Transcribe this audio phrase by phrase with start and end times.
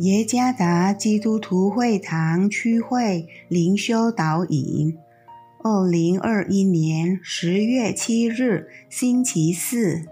[0.00, 4.96] 耶加达基督徒会堂区会灵修导引，
[5.64, 10.04] 二零二一年十月七日，星期四。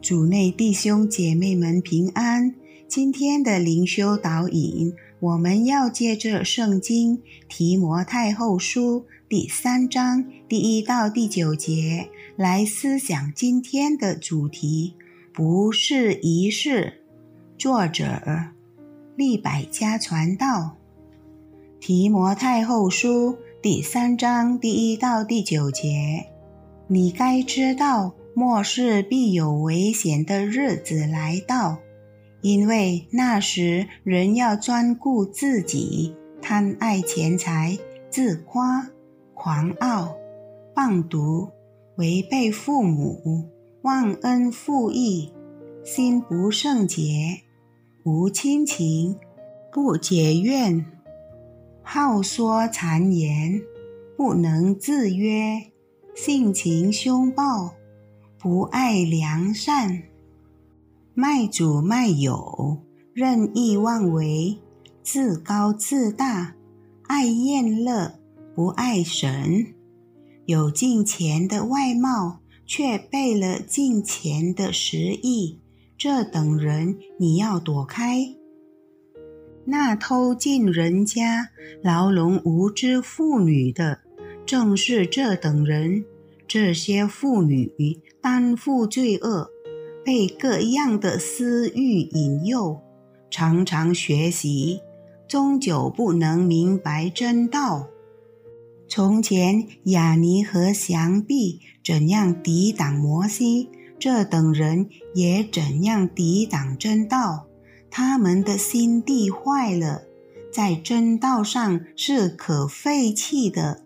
[0.00, 2.54] 主内弟兄姐妹们平安。
[2.88, 7.20] 今天的灵修导引，我们要借着圣经
[7.50, 14.94] 提摩太后书第三章第一到第九节来思想今天的主题，
[15.30, 17.02] 不是仪式。
[17.58, 18.61] 作者。
[19.14, 20.76] 利百家传道，
[21.78, 26.30] 提摩太后书第三章第一到第九节，
[26.86, 31.76] 你该知道，末世必有危险的日子来到，
[32.40, 37.78] 因为那时人要专顾自己，贪爱钱财，
[38.08, 38.88] 自夸，
[39.34, 40.16] 狂傲，
[40.74, 41.50] 放毒，
[41.96, 43.46] 违背父母，
[43.82, 45.34] 忘恩负义，
[45.84, 47.42] 心不圣洁。
[48.04, 49.16] 无亲情，
[49.70, 50.84] 不结怨，
[51.84, 53.62] 好说谗言，
[54.16, 55.70] 不能自约，
[56.12, 57.74] 性情凶暴，
[58.40, 60.02] 不爱良善，
[61.14, 62.78] 卖主卖友，
[63.14, 64.58] 任意妄为，
[65.04, 66.56] 自高自大，
[67.06, 68.18] 爱厌乐，
[68.52, 69.74] 不爱神，
[70.46, 75.60] 有敬钱的外貌，却背了敬钱的实意。
[76.04, 78.34] 这等人，你要躲开。
[79.64, 81.50] 那偷进人家、
[81.80, 84.00] 牢笼无知妇女的，
[84.44, 86.04] 正是这等人。
[86.48, 87.70] 这些妇女
[88.20, 89.48] 担负罪恶，
[90.04, 92.80] 被各样的私欲引诱，
[93.30, 94.80] 常常学习，
[95.28, 97.86] 终究不能明白真道。
[98.88, 103.68] 从前雅尼和祥毕怎样抵挡摩西？
[104.02, 107.46] 这等人也怎样抵挡真道？
[107.88, 110.02] 他们的心地坏了，
[110.52, 113.84] 在真道上是可废弃的。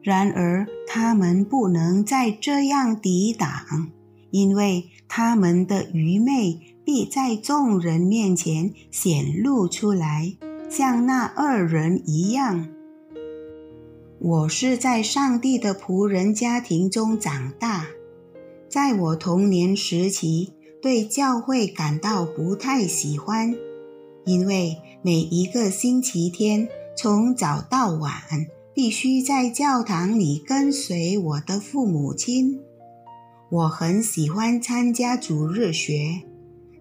[0.00, 3.90] 然而他们不能再这样抵挡，
[4.30, 10.36] 因为他们的愚昧必在众人面前显露出来，
[10.70, 12.68] 像那二人一样。
[14.20, 17.88] 我是在上帝的仆人家庭中长大。
[18.68, 20.52] 在我童年时期，
[20.82, 23.56] 对教会感到不太喜欢，
[24.26, 28.12] 因为每一个星期天从早到晚
[28.74, 32.60] 必须在教堂里跟随我的父母亲。
[33.50, 36.22] 我很喜欢参加主日学，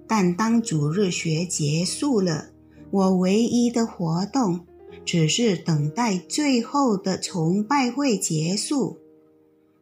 [0.05, 2.49] 但当主日学结束了，
[2.91, 4.65] 我唯一的活动
[5.05, 8.97] 只是等待最后的崇拜会结束。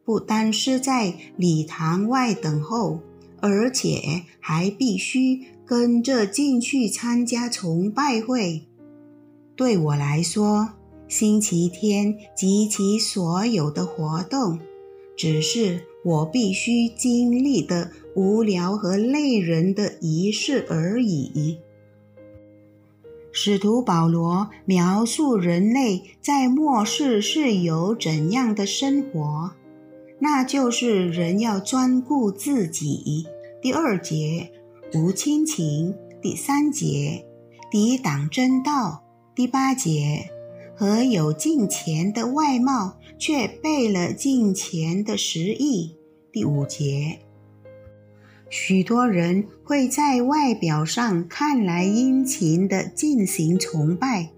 [0.06, 3.00] 不单是在礼堂外等候，
[3.40, 8.62] 而且还必须跟着进去参加崇拜会。
[9.56, 10.74] 对我来说，
[11.08, 14.60] 星期天及其所有的活动，
[15.16, 21.58] 只是我必须经历的无聊和累人的仪式而已。
[23.32, 29.50] 使徒保罗描述人类在末世是有怎样的生活。
[30.18, 33.26] 那就是人要专顾自己。
[33.60, 34.50] 第二节
[34.94, 37.24] 无亲情，第三节
[37.70, 39.04] 抵挡真道，
[39.34, 40.30] 第八节
[40.76, 45.96] 和有敬钱的外貌，却背了敬钱的实意。
[46.32, 47.18] 第五节，
[48.48, 54.30] 许多人会在外表上看来殷勤地进行崇拜，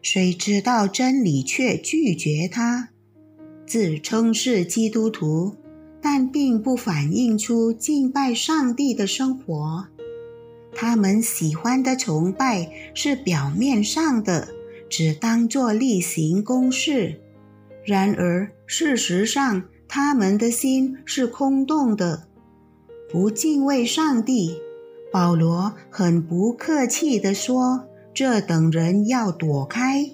[0.00, 2.91] 谁知道真理却拒绝他。
[3.72, 5.56] 自称是基督徒，
[6.02, 9.86] 但并不反映出敬拜上帝的生活。
[10.74, 14.46] 他们喜欢的崇拜是表面上的，
[14.90, 17.18] 只当作例行公事。
[17.86, 22.24] 然而，事实上，他们的心是空洞的，
[23.10, 24.54] 不敬畏上帝。
[25.10, 30.10] 保罗很不客气地说：“这等人要躲开。”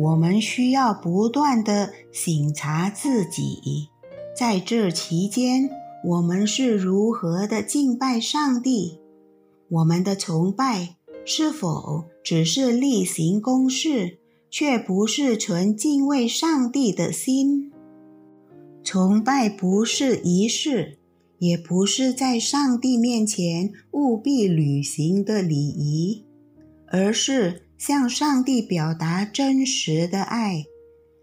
[0.00, 3.90] 我们需要不断地省察自己，
[4.34, 5.68] 在这期间，
[6.02, 8.98] 我们是如何的敬拜上帝？
[9.68, 14.16] 我们的崇拜是否只是例行公事，
[14.50, 17.70] 却不是纯敬畏上帝的心？
[18.82, 20.96] 崇拜不是仪式，
[21.38, 26.24] 也不是在上帝面前务必履行的礼仪，
[26.86, 27.66] 而是。
[27.80, 30.66] 向上帝表达真实的爱，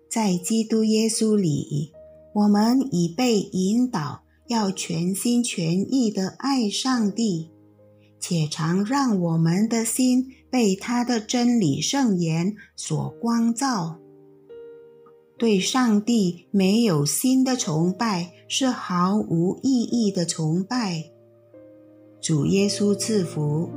[0.10, 1.92] 在基督耶稣里，
[2.34, 7.52] 我们已被引导，要全心全意地爱上帝，
[8.20, 14.00] 且常让我们的心被他的真理圣言所光照。
[15.38, 21.04] 对上帝没有心的崇拜是毫无意义的崇拜。
[22.20, 23.70] 主耶稣赐福。